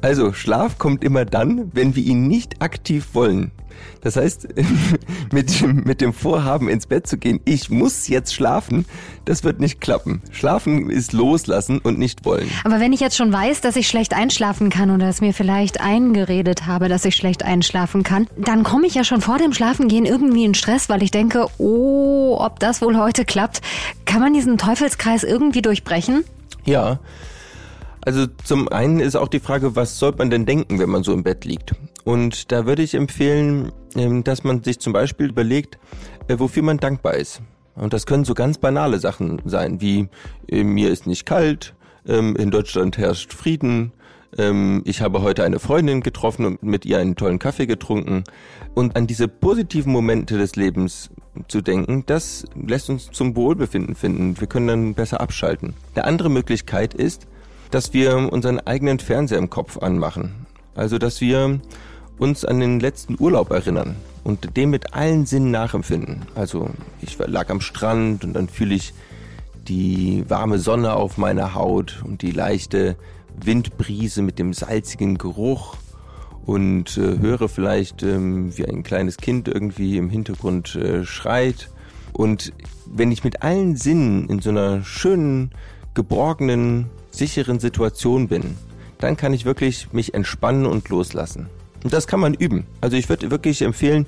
Also 0.00 0.32
Schlaf 0.32 0.78
kommt 0.78 1.02
immer 1.02 1.24
dann, 1.24 1.70
wenn 1.74 1.96
wir 1.96 2.02
ihn 2.04 2.28
nicht 2.28 2.62
aktiv 2.62 3.08
wollen. 3.14 3.50
Das 4.00 4.16
heißt, 4.16 4.48
mit, 5.32 5.60
dem- 5.60 5.82
mit 5.84 6.00
dem 6.00 6.12
Vorhaben 6.12 6.68
ins 6.68 6.86
Bett 6.86 7.06
zu 7.06 7.16
gehen, 7.18 7.40
ich 7.44 7.68
muss 7.70 8.08
jetzt 8.08 8.32
schlafen, 8.34 8.86
das 9.24 9.44
wird 9.44 9.60
nicht 9.60 9.80
klappen. 9.80 10.20
Schlafen 10.32 10.88
ist 10.90 11.12
loslassen 11.12 11.78
und 11.78 11.98
nicht 11.98 12.24
wollen. 12.24 12.48
Aber 12.64 12.80
wenn 12.80 12.92
ich 12.92 13.00
jetzt 13.00 13.16
schon 13.16 13.32
weiß, 13.32 13.60
dass 13.60 13.76
ich 13.76 13.88
schlecht 13.88 14.14
einschlafen 14.14 14.70
kann 14.70 14.90
oder 14.90 15.08
es 15.08 15.20
mir 15.20 15.32
vielleicht 15.34 15.80
eingeredet 15.80 16.66
habe, 16.66 16.88
dass 16.88 17.04
ich 17.04 17.14
schlecht 17.16 17.44
einschlafen 17.44 18.02
kann, 18.04 18.26
dann 18.36 18.62
komme 18.62 18.86
ich 18.86 18.94
ja 18.94 19.04
schon 19.04 19.20
vor 19.20 19.38
dem 19.38 19.52
Schlafengehen 19.52 20.04
irgendwie 20.06 20.44
in 20.44 20.54
Stress, 20.54 20.88
weil 20.88 21.02
ich 21.02 21.10
denke, 21.10 21.46
oh, 21.58 22.36
ob 22.40 22.58
das 22.60 22.82
wohl 22.82 22.96
heute 22.96 23.24
klappt. 23.24 23.60
Kann 24.06 24.20
man 24.20 24.32
diesen 24.32 24.58
Teufelskreis 24.58 25.22
irgendwie 25.24 25.62
durchbrechen? 25.62 26.24
Ja. 26.64 26.98
Also 28.02 28.26
zum 28.26 28.68
einen 28.68 29.00
ist 29.00 29.16
auch 29.16 29.28
die 29.28 29.40
Frage, 29.40 29.76
was 29.76 29.98
soll 29.98 30.14
man 30.16 30.30
denn 30.30 30.46
denken, 30.46 30.78
wenn 30.78 30.90
man 30.90 31.02
so 31.02 31.12
im 31.12 31.22
Bett 31.22 31.44
liegt? 31.44 31.74
Und 32.04 32.52
da 32.52 32.66
würde 32.66 32.82
ich 32.82 32.94
empfehlen, 32.94 33.72
ähm, 33.96 34.24
dass 34.24 34.44
man 34.44 34.62
sich 34.62 34.78
zum 34.78 34.92
Beispiel 34.92 35.28
überlegt, 35.28 35.78
äh, 36.28 36.38
wofür 36.38 36.62
man 36.62 36.78
dankbar 36.78 37.14
ist. 37.14 37.42
Und 37.74 37.92
das 37.92 38.06
können 38.06 38.24
so 38.24 38.34
ganz 38.34 38.58
banale 38.58 38.98
Sachen 38.98 39.40
sein, 39.44 39.80
wie 39.80 40.08
äh, 40.48 40.64
mir 40.64 40.90
ist 40.90 41.06
nicht 41.06 41.26
kalt, 41.26 41.74
ähm, 42.06 42.36
in 42.36 42.50
Deutschland 42.50 42.98
herrscht 42.98 43.32
Frieden, 43.32 43.92
ähm, 44.36 44.82
ich 44.84 45.00
habe 45.00 45.22
heute 45.22 45.44
eine 45.44 45.58
Freundin 45.58 46.00
getroffen 46.00 46.44
und 46.44 46.62
mit 46.62 46.84
ihr 46.84 46.98
einen 46.98 47.16
tollen 47.16 47.38
Kaffee 47.38 47.66
getrunken. 47.66 48.24
Und 48.74 48.96
an 48.96 49.06
diese 49.06 49.28
positiven 49.28 49.92
Momente 49.92 50.36
des 50.36 50.56
Lebens 50.56 51.10
zu 51.48 51.60
denken, 51.60 52.04
das 52.06 52.44
lässt 52.54 52.90
uns 52.90 53.10
zum 53.10 53.36
Wohlbefinden 53.36 53.94
finden. 53.94 54.38
Wir 54.38 54.48
können 54.48 54.68
dann 54.68 54.94
besser 54.94 55.20
abschalten. 55.20 55.74
Eine 55.94 56.04
andere 56.04 56.30
Möglichkeit 56.30 56.94
ist, 56.94 57.26
dass 57.70 57.92
wir 57.92 58.32
unseren 58.32 58.60
eigenen 58.60 58.98
Fernseher 58.98 59.38
im 59.38 59.50
Kopf 59.50 59.78
anmachen. 59.78 60.46
Also, 60.74 60.98
dass 60.98 61.20
wir 61.20 61.60
uns 62.18 62.44
an 62.44 62.60
den 62.60 62.80
letzten 62.80 63.16
Urlaub 63.18 63.50
erinnern 63.50 63.96
und 64.24 64.56
den 64.56 64.70
mit 64.70 64.94
allen 64.94 65.26
Sinnen 65.26 65.50
nachempfinden. 65.50 66.26
Also, 66.34 66.70
ich 67.00 67.18
lag 67.18 67.50
am 67.50 67.60
Strand 67.60 68.24
und 68.24 68.34
dann 68.34 68.48
fühle 68.48 68.74
ich 68.74 68.94
die 69.68 70.24
warme 70.28 70.58
Sonne 70.58 70.94
auf 70.94 71.18
meiner 71.18 71.54
Haut 71.54 72.02
und 72.04 72.22
die 72.22 72.30
leichte 72.30 72.96
Windbrise 73.44 74.22
mit 74.22 74.38
dem 74.38 74.52
salzigen 74.52 75.18
Geruch 75.18 75.76
und 76.46 76.96
äh, 76.96 77.18
höre 77.18 77.48
vielleicht, 77.48 78.02
ähm, 78.02 78.56
wie 78.56 78.64
ein 78.64 78.82
kleines 78.82 79.18
Kind 79.18 79.48
irgendwie 79.48 79.98
im 79.98 80.08
Hintergrund 80.08 80.74
äh, 80.76 81.04
schreit. 81.04 81.70
Und 82.12 82.52
wenn 82.86 83.12
ich 83.12 83.22
mit 83.22 83.42
allen 83.42 83.76
Sinnen 83.76 84.28
in 84.28 84.40
so 84.40 84.50
einer 84.50 84.82
schönen, 84.82 85.50
geborgenen, 85.94 86.86
sicheren 87.10 87.60
Situation 87.60 88.28
bin, 88.28 88.56
dann 88.98 89.16
kann 89.16 89.32
ich 89.32 89.44
wirklich 89.44 89.92
mich 89.92 90.14
entspannen 90.14 90.66
und 90.66 90.88
loslassen. 90.88 91.48
Und 91.84 91.92
das 91.92 92.06
kann 92.06 92.20
man 92.20 92.34
üben. 92.34 92.66
Also 92.80 92.96
ich 92.96 93.08
würde 93.08 93.30
wirklich 93.30 93.62
empfehlen, 93.62 94.06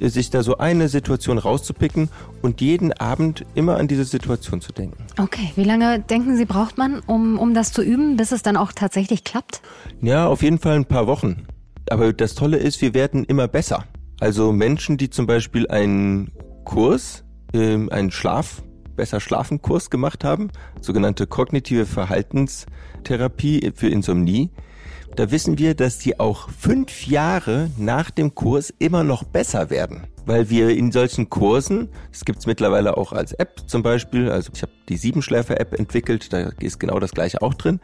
sich 0.00 0.30
da 0.30 0.42
so 0.42 0.58
eine 0.58 0.88
Situation 0.88 1.38
rauszupicken 1.38 2.08
und 2.40 2.60
jeden 2.60 2.92
Abend 2.92 3.44
immer 3.54 3.76
an 3.76 3.88
diese 3.88 4.04
Situation 4.04 4.60
zu 4.60 4.72
denken. 4.72 5.04
Okay, 5.18 5.50
wie 5.56 5.64
lange 5.64 5.98
denken 5.98 6.36
Sie, 6.36 6.44
braucht 6.44 6.78
man, 6.78 7.00
um, 7.00 7.38
um 7.38 7.54
das 7.54 7.72
zu 7.72 7.82
üben, 7.82 8.16
bis 8.16 8.30
es 8.30 8.42
dann 8.42 8.56
auch 8.56 8.72
tatsächlich 8.72 9.24
klappt? 9.24 9.60
Ja, 10.00 10.28
auf 10.28 10.42
jeden 10.42 10.58
Fall 10.58 10.76
ein 10.76 10.84
paar 10.84 11.08
Wochen. 11.08 11.46
Aber 11.90 12.12
das 12.12 12.34
Tolle 12.34 12.58
ist, 12.58 12.80
wir 12.80 12.94
werden 12.94 13.24
immer 13.24 13.48
besser. 13.48 13.84
Also 14.20 14.52
Menschen, 14.52 14.96
die 14.96 15.10
zum 15.10 15.26
Beispiel 15.26 15.66
einen 15.68 16.30
Kurs, 16.64 17.24
ähm, 17.52 17.88
einen 17.90 18.10
Schlaf, 18.10 18.62
besser 18.98 19.20
schlafen 19.20 19.62
Kurs 19.62 19.88
gemacht 19.88 20.24
haben, 20.24 20.50
sogenannte 20.82 21.26
kognitive 21.26 21.86
Verhaltenstherapie 21.86 23.72
für 23.74 23.88
Insomnie, 23.88 24.50
da 25.18 25.32
wissen 25.32 25.58
wir, 25.58 25.74
dass 25.74 25.98
die 25.98 26.20
auch 26.20 26.48
fünf 26.48 27.06
Jahre 27.08 27.70
nach 27.76 28.10
dem 28.10 28.36
Kurs 28.36 28.72
immer 28.78 29.02
noch 29.02 29.24
besser 29.24 29.68
werden. 29.68 30.06
Weil 30.26 30.48
wir 30.48 30.70
in 30.70 30.92
solchen 30.92 31.28
Kursen, 31.28 31.88
das 32.12 32.24
gibt's 32.24 32.46
mittlerweile 32.46 32.96
auch 32.96 33.12
als 33.12 33.32
App 33.32 33.62
zum 33.66 33.82
Beispiel, 33.82 34.30
also 34.30 34.52
ich 34.54 34.62
habe 34.62 34.70
die 34.88 34.96
Siebenschläfer-App 34.96 35.76
entwickelt, 35.76 36.32
da 36.32 36.50
ist 36.60 36.78
genau 36.78 37.00
das 37.00 37.10
gleiche 37.10 37.42
auch 37.42 37.54
drin. 37.54 37.80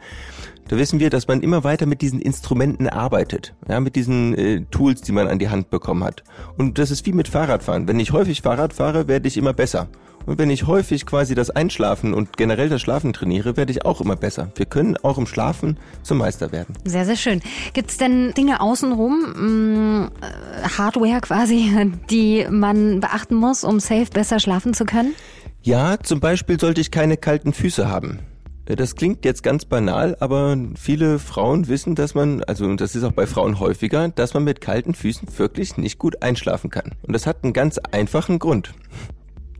Da 0.67 0.77
wissen 0.77 0.99
wir, 0.99 1.09
dass 1.09 1.27
man 1.27 1.41
immer 1.41 1.63
weiter 1.63 1.85
mit 1.87 2.01
diesen 2.01 2.21
Instrumenten 2.21 2.87
arbeitet, 2.87 3.53
ja, 3.67 3.79
mit 3.79 3.97
diesen 3.97 4.33
äh, 4.35 4.61
Tools, 4.71 5.01
die 5.01 5.11
man 5.11 5.27
an 5.27 5.39
die 5.39 5.49
Hand 5.49 5.69
bekommen 5.69 6.03
hat. 6.03 6.23
Und 6.57 6.79
das 6.79 6.89
ist 6.89 7.05
wie 7.05 7.11
mit 7.11 7.27
Fahrradfahren. 7.27 7.87
Wenn 7.87 7.99
ich 7.99 8.13
häufig 8.13 8.43
Fahrrad 8.43 8.71
fahre, 8.73 9.09
werde 9.09 9.27
ich 9.27 9.35
immer 9.35 9.53
besser. 9.53 9.89
Und 10.25 10.39
wenn 10.39 10.49
ich 10.49 10.65
häufig 10.65 11.05
quasi 11.05 11.35
das 11.35 11.49
Einschlafen 11.51 12.13
und 12.13 12.35
generell 12.37 12.69
das 12.69 12.81
Schlafen 12.81 13.13
trainiere, 13.13 13.57
werde 13.57 13.71
ich 13.71 13.85
auch 13.85 14.01
immer 14.01 14.15
besser. 14.15 14.51
Wir 14.55 14.65
können 14.65 14.97
auch 14.97 15.17
im 15.17 15.27
Schlafen 15.27 15.77
zum 16.01 16.17
Meister 16.17 16.51
werden. 16.51 16.75
Sehr, 16.83 17.05
sehr 17.05 17.15
schön. 17.15 17.41
Gibt 17.73 17.91
es 17.91 17.97
denn 17.97 18.33
Dinge 18.33 18.59
außenrum, 18.61 19.25
mh, 19.35 20.05
äh, 20.21 20.67
Hardware 20.77 21.21
quasi, 21.21 21.91
die 22.09 22.45
man 22.49 22.99
beachten 23.01 23.35
muss, 23.35 23.63
um 23.63 23.79
safe 23.79 24.07
besser 24.11 24.39
schlafen 24.39 24.73
zu 24.73 24.85
können? 24.85 25.13
Ja, 25.61 25.97
zum 26.01 26.19
Beispiel 26.19 26.59
sollte 26.59 26.81
ich 26.81 26.91
keine 26.91 27.17
kalten 27.17 27.53
Füße 27.53 27.87
haben. 27.87 28.19
Äh, 28.65 28.75
Das 28.75 28.95
klingt 28.95 29.25
jetzt 29.25 29.43
ganz 29.43 29.65
banal, 29.65 30.17
aber 30.19 30.57
viele 30.75 31.19
Frauen 31.19 31.67
wissen, 31.67 31.93
dass 31.95 32.15
man, 32.15 32.43
also 32.43 32.65
und 32.65 32.81
das 32.81 32.95
ist 32.95 33.03
auch 33.03 33.11
bei 33.11 33.27
Frauen 33.27 33.59
häufiger, 33.59 34.09
dass 34.09 34.33
man 34.33 34.43
mit 34.43 34.59
kalten 34.61 34.95
Füßen 34.95 35.27
wirklich 35.37 35.77
nicht 35.77 35.99
gut 35.99 36.23
einschlafen 36.23 36.69
kann. 36.71 36.93
Und 37.03 37.13
das 37.13 37.27
hat 37.27 37.43
einen 37.43 37.53
ganz 37.53 37.77
einfachen 37.91 38.39
Grund. 38.39 38.73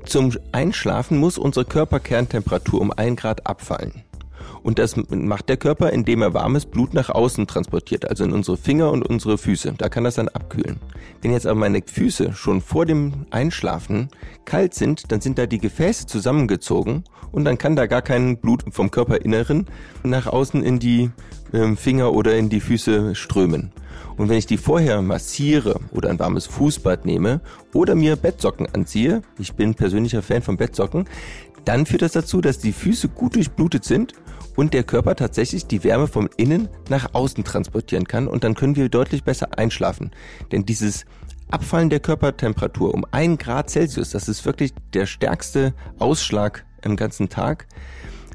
Zum 0.05 0.31
Einschlafen 0.51 1.17
muss 1.17 1.38
unsere 1.38 1.65
Körperkerntemperatur 1.65 2.79
um 2.79 2.91
ein 2.91 3.15
Grad 3.15 3.47
abfallen. 3.47 4.03
Und 4.62 4.79
das 4.79 4.95
macht 5.09 5.50
der 5.50 5.57
Körper, 5.57 5.91
indem 5.91 6.21
er 6.21 6.33
warmes 6.33 6.65
Blut 6.65 6.93
nach 6.93 7.09
außen 7.09 7.47
transportiert, 7.47 8.07
also 8.09 8.24
in 8.24 8.31
unsere 8.31 8.57
Finger 8.57 8.91
und 8.91 9.03
unsere 9.03 9.38
Füße. 9.38 9.74
Da 9.77 9.89
kann 9.89 10.03
das 10.03 10.15
dann 10.15 10.27
abkühlen. 10.27 10.79
Wenn 11.21 11.31
jetzt 11.31 11.45
aber 11.45 11.59
meine 11.59 11.81
Füße 11.85 12.33
schon 12.33 12.62
vor 12.62 12.85
dem 12.85 13.25
Einschlafen 13.31 14.09
kalt 14.45 14.74
sind, 14.74 15.12
dann 15.12 15.21
sind 15.21 15.38
da 15.38 15.45
die 15.45 15.59
Gefäße 15.59 16.05
zusammengezogen 16.07 17.03
und 17.31 17.45
dann 17.45 17.57
kann 17.57 17.75
da 17.75 17.85
gar 17.88 18.01
kein 18.01 18.38
Blut 18.38 18.63
vom 18.71 18.91
Körperinneren 18.91 19.67
nach 20.03 20.27
außen 20.27 20.63
in 20.63 20.79
die 20.79 21.12
ähm, 21.53 21.77
Finger 21.77 22.13
oder 22.13 22.35
in 22.35 22.50
die 22.50 22.62
Füße 22.62 23.15
strömen. 23.15 23.71
Und 24.17 24.29
wenn 24.29 24.37
ich 24.37 24.45
die 24.45 24.57
vorher 24.57 25.01
massiere 25.01 25.79
oder 25.91 26.09
ein 26.09 26.19
warmes 26.19 26.45
Fußbad 26.45 27.05
nehme 27.05 27.41
oder 27.73 27.95
mir 27.95 28.15
Bettsocken 28.15 28.67
anziehe, 28.73 29.21
ich 29.37 29.53
bin 29.53 29.75
persönlicher 29.75 30.21
Fan 30.21 30.41
von 30.41 30.57
Bettsocken, 30.57 31.05
dann 31.65 31.85
führt 31.85 32.03
das 32.03 32.13
dazu, 32.13 32.41
dass 32.41 32.59
die 32.59 32.73
Füße 32.73 33.09
gut 33.09 33.35
durchblutet 33.35 33.83
sind 33.83 34.13
und 34.55 34.73
der 34.73 34.83
Körper 34.83 35.15
tatsächlich 35.15 35.65
die 35.65 35.83
Wärme 35.83 36.07
vom 36.07 36.29
Innen 36.37 36.69
nach 36.89 37.13
außen 37.13 37.43
transportieren 37.43 38.07
kann 38.07 38.27
und 38.27 38.43
dann 38.43 38.55
können 38.55 38.75
wir 38.75 38.89
deutlich 38.89 39.23
besser 39.23 39.57
einschlafen. 39.57 40.11
Denn 40.51 40.65
dieses 40.65 41.05
Abfallen 41.49 41.89
der 41.89 41.99
Körpertemperatur 41.99 42.93
um 42.93 43.05
ein 43.11 43.37
Grad 43.37 43.69
Celsius, 43.69 44.11
das 44.11 44.29
ist 44.29 44.45
wirklich 44.45 44.73
der 44.93 45.05
stärkste 45.05 45.73
Ausschlag 45.99 46.65
im 46.83 46.95
ganzen 46.95 47.29
Tag. 47.29 47.67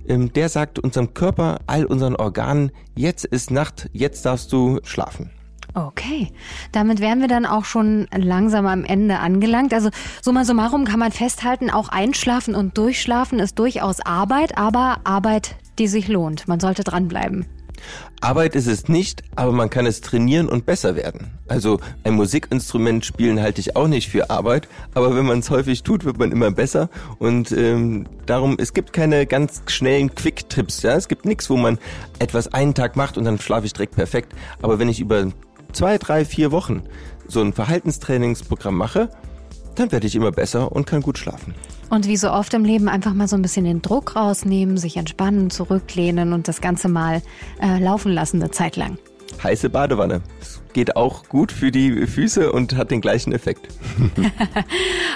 Ähm, 0.06 0.32
Der 0.32 0.48
sagt 0.48 0.78
unserem 0.78 1.14
Körper, 1.14 1.60
all 1.66 1.84
unseren 1.84 2.16
Organen, 2.16 2.72
jetzt 2.96 3.24
ist 3.24 3.50
Nacht, 3.50 3.88
jetzt 3.92 4.24
darfst 4.26 4.52
du 4.52 4.80
schlafen. 4.82 5.30
Okay, 5.74 6.32
damit 6.72 7.00
wären 7.00 7.20
wir 7.20 7.28
dann 7.28 7.46
auch 7.46 7.64
schon 7.64 8.08
langsam 8.14 8.66
am 8.66 8.84
Ende 8.84 9.18
angelangt. 9.18 9.72
Also 9.72 9.90
summa 10.20 10.44
summarum 10.44 10.84
kann 10.84 10.98
man 10.98 11.12
festhalten, 11.12 11.70
auch 11.70 11.88
Einschlafen 11.88 12.54
und 12.54 12.76
Durchschlafen 12.76 13.38
ist 13.38 13.58
durchaus 13.58 14.00
Arbeit, 14.00 14.58
aber 14.58 14.98
Arbeit, 15.04 15.56
die 15.78 15.86
sich 15.86 16.08
lohnt. 16.08 16.48
Man 16.48 16.60
sollte 16.60 16.82
dranbleiben. 16.82 17.46
Arbeit 18.20 18.54
ist 18.54 18.66
es 18.66 18.88
nicht, 18.88 19.22
aber 19.36 19.52
man 19.52 19.70
kann 19.70 19.86
es 19.86 20.02
trainieren 20.02 20.48
und 20.48 20.66
besser 20.66 20.94
werden. 20.94 21.38
Also 21.48 21.80
ein 22.04 22.14
Musikinstrument 22.14 23.04
spielen 23.04 23.40
halte 23.40 23.60
ich 23.60 23.76
auch 23.76 23.88
nicht 23.88 24.10
für 24.10 24.28
Arbeit, 24.28 24.68
aber 24.92 25.16
wenn 25.16 25.24
man 25.24 25.38
es 25.38 25.48
häufig 25.50 25.82
tut, 25.82 26.04
wird 26.04 26.18
man 26.18 26.30
immer 26.30 26.50
besser. 26.50 26.90
Und 27.18 27.50
ähm, 27.52 28.06
darum, 28.26 28.56
es 28.58 28.74
gibt 28.74 28.92
keine 28.92 29.24
ganz 29.26 29.62
schnellen 29.66 30.14
Quick-Trips. 30.14 30.82
Ja? 30.82 30.94
Es 30.96 31.08
gibt 31.08 31.24
nichts, 31.24 31.48
wo 31.48 31.56
man 31.56 31.78
etwas 32.18 32.52
einen 32.52 32.74
Tag 32.74 32.96
macht 32.96 33.16
und 33.16 33.24
dann 33.24 33.38
schlafe 33.38 33.66
ich 33.66 33.72
direkt 33.72 33.96
perfekt. 33.96 34.34
Aber 34.60 34.78
wenn 34.78 34.88
ich 34.90 35.00
über 35.00 35.28
zwei, 35.72 35.98
drei, 35.98 36.24
vier 36.24 36.52
Wochen 36.52 36.82
so 37.28 37.40
ein 37.40 37.52
Verhaltenstrainingsprogramm 37.52 38.76
mache, 38.76 39.08
dann 39.76 39.92
werde 39.92 40.06
ich 40.06 40.16
immer 40.16 40.32
besser 40.32 40.72
und 40.72 40.86
kann 40.86 41.00
gut 41.00 41.18
schlafen. 41.18 41.54
Und 41.88 42.06
wie 42.06 42.16
so 42.16 42.30
oft 42.30 42.54
im 42.54 42.64
Leben 42.64 42.88
einfach 42.88 43.14
mal 43.14 43.28
so 43.28 43.36
ein 43.36 43.42
bisschen 43.42 43.64
den 43.64 43.82
Druck 43.82 44.14
rausnehmen, 44.14 44.76
sich 44.76 44.96
entspannen, 44.96 45.50
zurücklehnen 45.50 46.32
und 46.32 46.48
das 46.48 46.60
Ganze 46.60 46.88
mal 46.88 47.22
äh, 47.60 47.78
laufen 47.78 48.12
lassen 48.12 48.40
eine 48.42 48.50
Zeit 48.50 48.76
lang. 48.76 48.98
Heiße 49.42 49.70
Badewanne. 49.70 50.22
Geht 50.72 50.96
auch 50.96 51.28
gut 51.28 51.50
für 51.50 51.70
die 51.72 52.06
Füße 52.06 52.52
und 52.52 52.76
hat 52.76 52.90
den 52.90 53.00
gleichen 53.00 53.32
Effekt. 53.32 53.68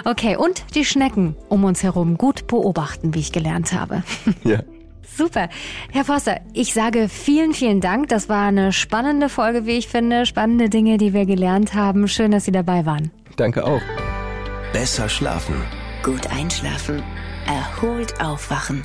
Okay, 0.06 0.36
und 0.36 0.66
die 0.74 0.84
Schnecken 0.84 1.34
um 1.48 1.64
uns 1.64 1.82
herum 1.82 2.18
gut 2.18 2.46
beobachten, 2.46 3.14
wie 3.14 3.20
ich 3.20 3.32
gelernt 3.32 3.72
habe. 3.72 4.02
ja. 4.44 4.58
Super. 5.16 5.48
Herr 5.92 6.04
Forster, 6.04 6.40
ich 6.52 6.74
sage 6.74 7.08
vielen, 7.08 7.54
vielen 7.54 7.80
Dank. 7.80 8.08
Das 8.08 8.28
war 8.28 8.46
eine 8.46 8.72
spannende 8.72 9.28
Folge, 9.28 9.66
wie 9.66 9.78
ich 9.78 9.88
finde. 9.88 10.26
Spannende 10.26 10.68
Dinge, 10.68 10.98
die 10.98 11.12
wir 11.12 11.26
gelernt 11.26 11.74
haben. 11.74 12.08
Schön, 12.08 12.30
dass 12.30 12.44
Sie 12.44 12.52
dabei 12.52 12.84
waren. 12.84 13.10
Danke 13.36 13.64
auch. 13.64 13.82
Besser 14.72 15.08
schlafen. 15.08 15.54
Gut 16.02 16.26
einschlafen. 16.26 17.02
Erholt 17.46 18.20
aufwachen. 18.20 18.84